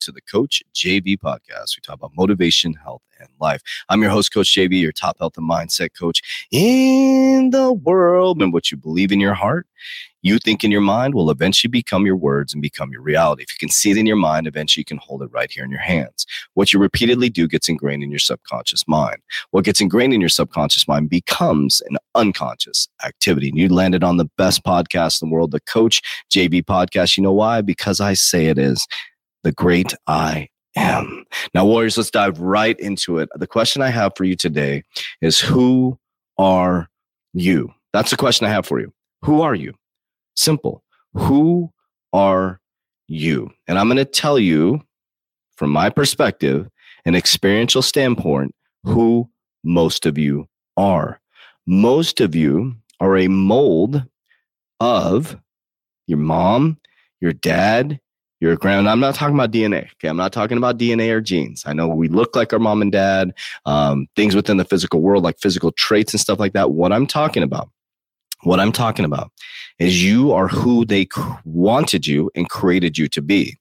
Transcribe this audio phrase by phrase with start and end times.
[0.00, 1.76] to the Coach JV podcast.
[1.76, 3.62] We talk about motivation, health, and life.
[3.88, 8.40] I'm your host, Coach JV, your top health and mindset coach in the world.
[8.40, 9.66] And what you believe in your heart,
[10.22, 13.42] you think in your mind will eventually become your words and become your reality.
[13.42, 15.64] If you can see it in your mind, eventually you can hold it right here
[15.64, 16.26] in your hands.
[16.54, 19.18] What you repeatedly do gets ingrained in your subconscious mind.
[19.50, 23.48] What gets ingrained in your subconscious mind becomes an unconscious activity.
[23.48, 27.16] And you landed on the best podcast in the world, the Coach JV podcast.
[27.16, 27.60] You know why?
[27.60, 28.86] Because I say it is
[29.48, 31.24] the great I am.
[31.54, 33.30] Now, Warriors, let's dive right into it.
[33.34, 34.82] The question I have for you today
[35.22, 35.98] is Who
[36.36, 36.86] are
[37.32, 37.72] you?
[37.94, 38.92] That's the question I have for you.
[39.22, 39.72] Who are you?
[40.36, 40.84] Simple.
[41.14, 41.72] Who
[42.12, 42.60] are
[43.06, 43.50] you?
[43.66, 44.82] And I'm going to tell you,
[45.56, 46.68] from my perspective,
[47.06, 48.54] an experiential standpoint,
[48.84, 49.30] who
[49.64, 51.22] most of you are.
[51.66, 54.04] Most of you are a mold
[54.78, 55.38] of
[56.06, 56.76] your mom,
[57.22, 57.98] your dad,
[58.40, 58.88] your grand.
[58.88, 59.90] I'm not talking about DNA.
[59.92, 61.62] Okay, I'm not talking about DNA or genes.
[61.66, 63.34] I know we look like our mom and dad.
[63.66, 66.70] Um, things within the physical world, like physical traits and stuff like that.
[66.70, 67.70] What I'm talking about,
[68.42, 69.32] what I'm talking about,
[69.78, 71.06] is you are who they
[71.44, 73.56] wanted you and created you to be.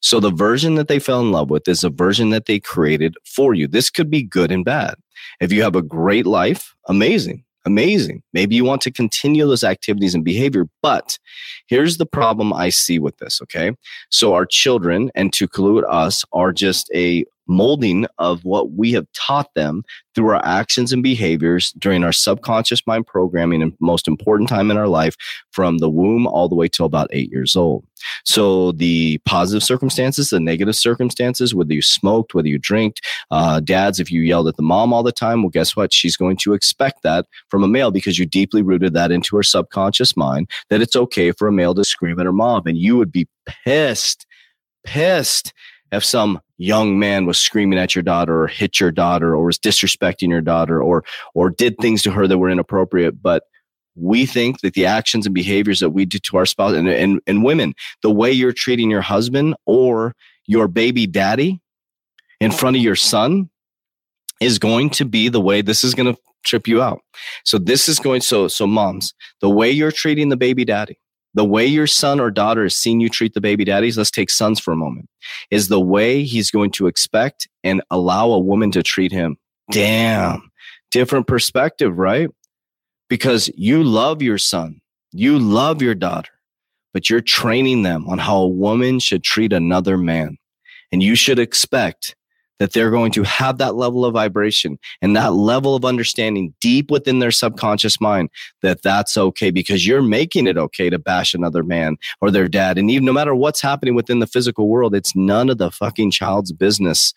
[0.00, 3.14] So the version that they fell in love with is a version that they created
[3.24, 3.66] for you.
[3.66, 4.94] This could be good and bad.
[5.40, 8.22] If you have a great life, amazing amazing.
[8.32, 11.18] Maybe you want to continue those activities and behavior, but
[11.66, 13.40] here's the problem I see with this.
[13.42, 13.72] Okay.
[14.10, 19.06] So our children and to collude us are just a molding of what we have
[19.12, 19.82] taught them
[20.14, 24.76] through our actions and behaviors during our subconscious mind programming and most important time in
[24.76, 25.16] our life
[25.50, 27.84] from the womb all the way till about eight years old.
[28.24, 32.96] So the positive circumstances, the negative circumstances, whether you smoked, whether you drank,
[33.30, 35.92] uh, dads, if you yelled at the mom all the time, well, guess what?
[35.92, 39.42] She's going to expect that from a male because you deeply rooted that into her
[39.42, 42.66] subconscious mind that it's okay for a male to scream at her mom.
[42.66, 44.26] And you would be pissed,
[44.84, 45.52] pissed
[45.92, 49.58] if some young man was screaming at your daughter or hit your daughter or was
[49.58, 51.04] disrespecting your daughter or
[51.34, 53.22] or did things to her that were inappropriate.
[53.22, 53.44] But
[53.94, 57.20] we think that the actions and behaviors that we do to our spouse and, and,
[57.26, 60.14] and women the way you're treating your husband or
[60.46, 61.60] your baby daddy
[62.40, 63.50] in front of your son
[64.40, 67.00] is going to be the way this is going to trip you out.
[67.44, 70.98] So this is going so so moms the way you're treating the baby daddy
[71.34, 74.30] the way your son or daughter has seen you treat the baby daddies, let's take
[74.30, 75.08] sons for a moment,
[75.50, 79.36] is the way he's going to expect and allow a woman to treat him.
[79.70, 80.50] Damn,
[80.90, 82.28] different perspective, right?
[83.08, 84.80] Because you love your son,
[85.12, 86.32] you love your daughter,
[86.92, 90.36] but you're training them on how a woman should treat another man.
[90.90, 92.14] And you should expect
[92.62, 96.92] that they're going to have that level of vibration and that level of understanding deep
[96.92, 98.28] within their subconscious mind
[98.60, 102.78] that that's okay because you're making it okay to bash another man or their dad.
[102.78, 106.12] And even no matter what's happening within the physical world, it's none of the fucking
[106.12, 107.12] child's business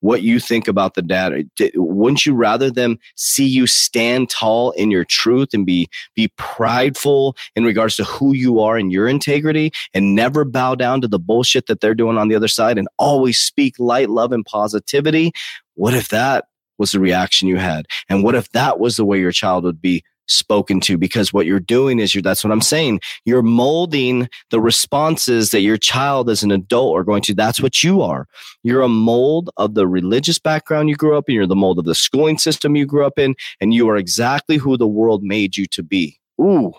[0.00, 1.44] what you think about the data.
[1.74, 7.36] Wouldn't you rather them see you stand tall in your truth and be be prideful
[7.54, 11.18] in regards to who you are and your integrity and never bow down to the
[11.18, 15.32] bullshit that they're doing on the other side and always speak light love and positivity?
[15.74, 16.46] What if that
[16.78, 17.86] was the reaction you had?
[18.08, 21.46] And what if that was the way your child would be spoken to because what
[21.46, 23.00] you're doing is you're that's what I'm saying.
[23.24, 27.34] You're molding the responses that your child as an adult are going to.
[27.34, 28.26] That's what you are.
[28.62, 31.84] You're a mold of the religious background you grew up in, you're the mold of
[31.84, 35.56] the schooling system you grew up in, and you are exactly who the world made
[35.56, 36.18] you to be.
[36.40, 36.72] Ooh.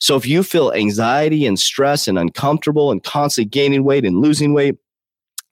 [0.00, 4.54] So if you feel anxiety and stress and uncomfortable and constantly gaining weight and losing
[4.54, 4.76] weight,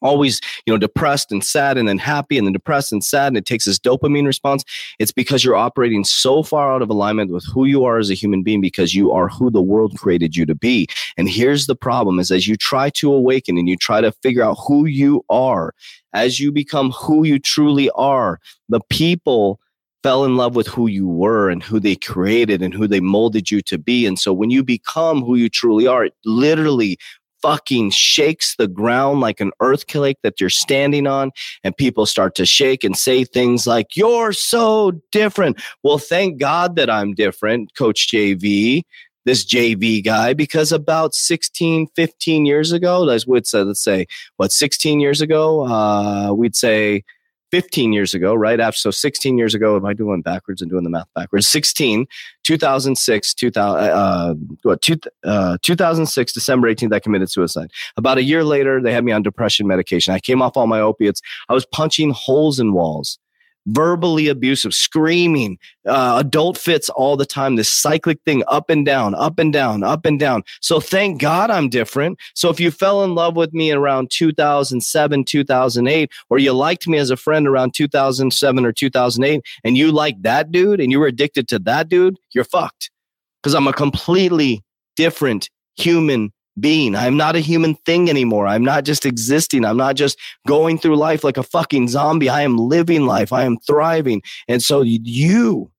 [0.02, 3.36] always you know depressed and sad and then happy and then depressed and sad and
[3.36, 4.64] it takes this dopamine response
[4.98, 8.14] it's because you're operating so far out of alignment with who you are as a
[8.14, 11.76] human being because you are who the world created you to be and here's the
[11.76, 15.24] problem is as you try to awaken and you try to figure out who you
[15.28, 15.74] are
[16.14, 18.38] as you become who you truly are
[18.68, 19.60] the people
[20.02, 23.50] fell in love with who you were and who they created and who they molded
[23.50, 24.06] you to be.
[24.06, 26.98] And so when you become who you truly are, it literally
[27.42, 31.30] fucking shakes the ground like an earthquake that you're standing on
[31.64, 35.60] and people start to shake and say things like you're so different.
[35.82, 38.82] Well thank god that i'm different coach jv
[39.24, 44.06] this jv guy because about 16 15 years ago let's, let's say
[44.36, 47.04] what 16 years ago uh, we'd say
[47.52, 50.84] 15 years ago, right after, so 16 years ago, am I doing backwards and doing
[50.84, 51.46] the math backwards?
[51.46, 52.06] 16,
[52.44, 57.70] 2006, 2000, uh, what, two, uh, 2006, December 18th, I committed suicide.
[57.98, 60.14] About a year later, they had me on depression medication.
[60.14, 61.20] I came off all my opiates.
[61.50, 63.18] I was punching holes in walls
[63.66, 69.14] verbally abusive, screaming, uh, adult fits all the time, this cyclic thing up and down,
[69.14, 70.42] up and down, up and down.
[70.60, 72.18] So thank God I'm different.
[72.34, 76.98] So if you fell in love with me around 2007, 2008, or you liked me
[76.98, 81.06] as a friend around 2007 or 2008, and you liked that dude and you were
[81.06, 82.90] addicted to that dude, you're fucked.
[83.42, 84.62] Because I'm a completely
[84.96, 86.94] different human being.
[86.94, 88.46] I'm not a human thing anymore.
[88.46, 89.64] I'm not just existing.
[89.64, 92.28] I'm not just going through life like a fucking zombie.
[92.28, 93.32] I am living life.
[93.32, 94.22] I am thriving.
[94.48, 95.70] And so you,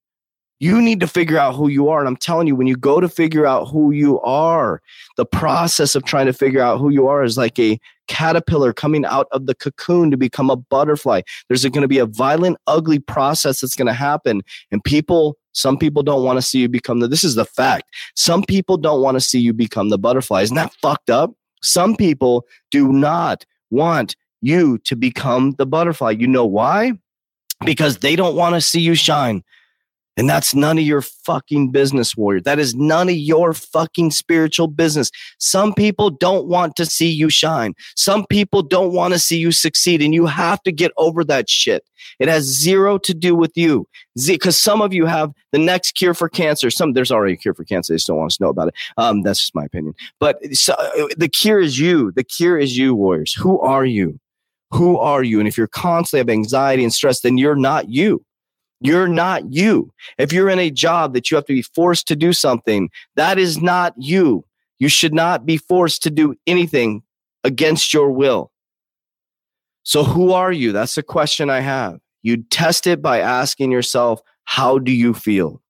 [0.64, 2.00] you need to figure out who you are.
[2.00, 4.82] And I'm telling you, when you go to figure out who you are,
[5.18, 7.78] the process of trying to figure out who you are is like a
[8.08, 11.20] caterpillar coming out of the cocoon to become a butterfly.
[11.50, 14.42] There's going to be a violent, ugly process that's going to happen.
[14.72, 17.94] And people some people don't want to see you become the, this is the fact.
[18.16, 20.44] Some people don't want to see you become the butterfly.
[20.44, 21.32] Isn't that fucked up?
[21.62, 26.12] Some people do not want you to become the butterfly.
[26.12, 26.94] You know why?
[27.66, 29.44] Because they don't want to see you shine.
[30.16, 32.42] And that's none of your fucking business, warrior.
[32.42, 35.10] That is none of your fucking spiritual business.
[35.40, 37.74] Some people don't want to see you shine.
[37.96, 40.02] Some people don't want to see you succeed.
[40.02, 41.84] And you have to get over that shit.
[42.20, 43.88] It has zero to do with you.
[44.28, 46.70] Because some of you have the next cure for cancer.
[46.70, 47.94] Some there's already a cure for cancer.
[47.94, 48.76] They just don't want us to know about it.
[48.98, 49.96] Um, that's just my opinion.
[50.20, 50.76] But so,
[51.18, 52.12] the cure is you.
[52.12, 53.34] The cure is you, warriors.
[53.34, 54.20] Who are you?
[54.72, 55.40] Who are you?
[55.40, 58.24] And if you're constantly have anxiety and stress, then you're not you.
[58.80, 59.94] You're not you.
[60.18, 63.38] If you're in a job that you have to be forced to do something, that
[63.38, 64.46] is not you.
[64.80, 67.04] You should not be forced to do anything
[67.44, 68.52] against your will.
[69.84, 70.72] So, who are you?
[70.72, 72.00] That's the question I have.
[72.22, 75.62] You test it by asking yourself, how do you feel?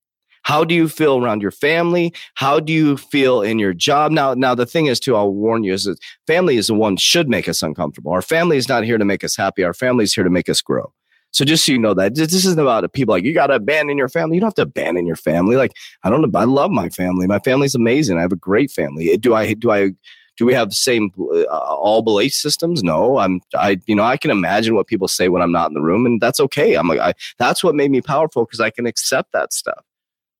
[0.44, 2.13] How do you feel around your family?
[2.35, 4.12] How do you feel in your job?
[4.12, 6.98] Now, now the thing is too, I'll warn you, is that family is the one
[6.98, 8.12] should make us uncomfortable.
[8.12, 9.63] Our family is not here to make us happy.
[9.63, 10.93] Our family is here to make us grow.
[11.34, 13.98] So just so you know that this isn't about people like you got to abandon
[13.98, 14.36] your family.
[14.36, 15.56] You don't have to abandon your family.
[15.56, 15.74] Like
[16.04, 16.34] I don't.
[16.36, 17.25] I love my family.
[17.25, 18.18] My family's amazing.
[18.20, 19.18] I have a great family.
[19.18, 19.54] Do I?
[19.54, 19.92] Do I?
[20.38, 22.84] Do we have the same uh, all belief systems?
[22.84, 23.18] No.
[23.18, 23.42] I'm.
[23.56, 23.80] I.
[23.88, 24.04] You know.
[24.04, 26.75] I can imagine what people say when I'm not in the room, and that's okay.
[26.75, 27.00] I'm like.
[27.00, 29.84] I, that's what made me powerful because I can accept that stuff.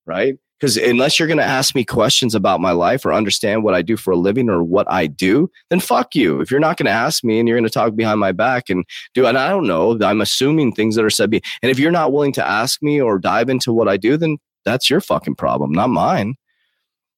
[0.06, 0.36] Right.
[0.64, 3.82] Because unless you're going to ask me questions about my life or understand what I
[3.82, 6.40] do for a living or what I do, then fuck you.
[6.40, 8.70] If you're not going to ask me and you're going to talk behind my back
[8.70, 11.32] and do, and I don't know, I'm assuming things that are said.
[11.32, 14.16] Be, and if you're not willing to ask me or dive into what I do,
[14.16, 16.36] then that's your fucking problem, not mine.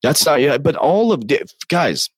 [0.02, 0.58] That's not, yeah.
[0.58, 1.22] But all of,
[1.68, 2.10] guys,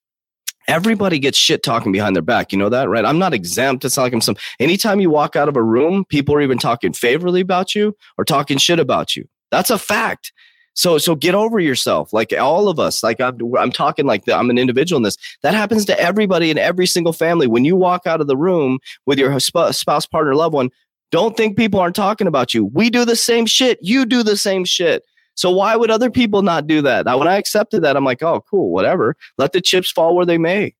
[0.69, 2.53] everybody gets shit talking behind their back.
[2.53, 3.03] You know that, right?
[3.03, 3.83] I'm not exempt.
[3.83, 6.57] It's not like I'm some, anytime you walk out of a room, people are even
[6.57, 9.27] talking favorably about you or talking shit about you.
[9.51, 10.31] That's a fact.
[10.77, 12.13] So so get over yourself.
[12.13, 13.01] Like all of us.
[13.01, 15.17] Like I'm I'm talking like the, I'm an individual in this.
[15.41, 17.47] That happens to everybody in every single family.
[17.47, 20.69] When you walk out of the room with your spouse, partner, loved one,
[21.11, 22.65] don't think people aren't talking about you.
[22.65, 23.79] We do the same shit.
[23.81, 25.03] You do the same shit.
[25.33, 27.05] So why would other people not do that?
[27.05, 29.15] When I accepted that, I'm like, oh, cool, whatever.
[29.39, 30.75] Let the chips fall where they may.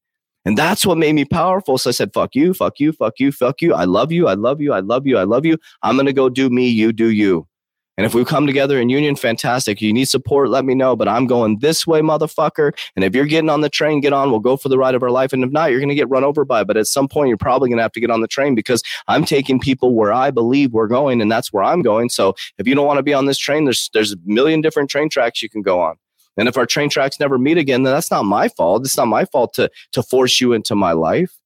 [0.46, 1.80] And that's what made me powerful.
[1.80, 3.74] So I said, fuck you, fuck you, fuck you, fuck you.
[3.74, 4.28] I love you.
[4.28, 4.74] I love you.
[4.74, 5.18] I love you.
[5.18, 5.58] I love you.
[5.82, 6.68] I'm going to go do me.
[6.68, 7.48] You do you.
[7.98, 9.82] And if we come together in union, fantastic.
[9.82, 10.96] You need support, let me know.
[10.96, 12.72] But I'm going this way, motherfucker.
[12.96, 14.30] And if you're getting on the train, get on.
[14.30, 15.34] We'll go for the ride of our life.
[15.34, 16.64] And if not, you're going to get run over by.
[16.64, 18.84] But at some point, you're probably going to have to get on the train because
[19.08, 22.10] I'm taking people where I believe we're going, and that's where I'm going.
[22.10, 24.90] So if you don't want to be on this train, there's there's a million different
[24.90, 25.96] train tracks you can go on.
[26.38, 28.86] And if our train tracks never meet again, then that's not my fault.
[28.86, 31.37] It's not my fault to to force you into my life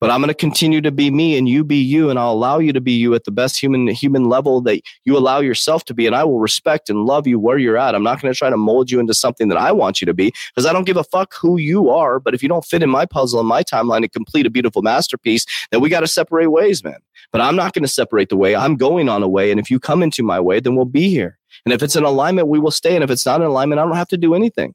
[0.00, 2.58] but I'm going to continue to be me and you be you and I'll allow
[2.58, 5.94] you to be you at the best human human level that you allow yourself to
[5.94, 7.94] be and I will respect and love you where you're at.
[7.94, 10.14] I'm not going to try to mold you into something that I want you to
[10.14, 12.82] be because I don't give a fuck who you are, but if you don't fit
[12.82, 16.06] in my puzzle and my timeline to complete a beautiful masterpiece, then we got to
[16.06, 16.98] separate ways, man.
[17.32, 18.54] But I'm not going to separate the way.
[18.54, 21.08] I'm going on a way and if you come into my way, then we'll be
[21.10, 21.38] here.
[21.64, 23.84] And if it's in alignment, we will stay and if it's not in alignment, I
[23.84, 24.74] don't have to do anything.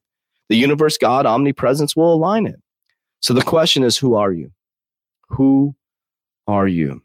[0.50, 2.60] The universe, God, omnipresence will align it.
[3.22, 4.51] So the question is who are you?
[5.34, 5.75] Who
[6.48, 7.02] are you?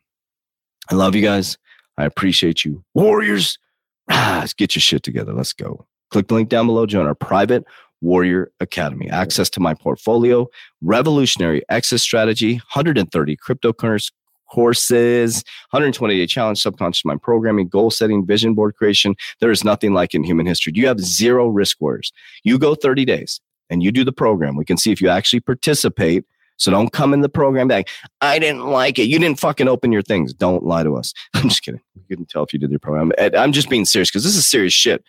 [0.90, 1.56] I love you guys.
[1.96, 2.84] I appreciate you.
[2.94, 3.58] Warriors,
[4.08, 5.32] let's get your shit together.
[5.32, 5.86] Let's go.
[6.10, 6.84] Click the link down below.
[6.84, 7.64] Join our private
[8.00, 9.08] Warrior Academy.
[9.08, 10.46] Access to my portfolio,
[10.82, 14.12] revolutionary exit strategy, 130 cryptocurrency
[14.50, 19.14] courses, 120 day challenge, subconscious mind programming, goal setting, vision board creation.
[19.40, 20.72] There is nothing like in human history.
[20.76, 22.12] You have zero risk warriors.
[22.44, 24.56] You go 30 days and you do the program.
[24.56, 26.24] We can see if you actually participate
[26.58, 27.88] so don't come in the program back.
[28.20, 29.04] I didn't like it.
[29.04, 30.34] You didn't fucking open your things.
[30.34, 31.14] Don't lie to us.
[31.34, 31.80] I'm just kidding.
[31.94, 33.12] You couldn't tell if you did your program.
[33.18, 35.02] I'm just being serious because this is serious shit.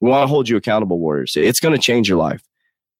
[0.00, 1.36] We want to hold you accountable, warriors.
[1.36, 2.42] It's going to change your life.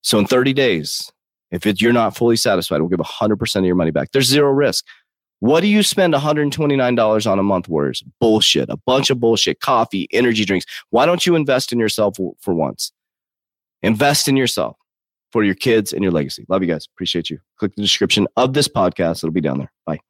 [0.02, 1.12] So in 30 days,
[1.50, 4.12] if it, you're not fully satisfied, we'll give 100% of your money back.
[4.12, 4.86] There's zero risk.
[5.40, 8.02] What do you spend $129 on a month, warriors?
[8.18, 8.68] Bullshit.
[8.68, 9.60] A bunch of bullshit.
[9.60, 10.66] Coffee, energy drinks.
[10.90, 12.92] Why don't you invest in yourself for once?
[13.82, 14.76] Invest in yourself
[15.32, 16.44] for your kids and your legacy.
[16.48, 16.86] Love you guys.
[16.94, 17.38] Appreciate you.
[17.58, 19.18] Click the description of this podcast.
[19.18, 19.72] It'll be down there.
[19.86, 20.00] Bye.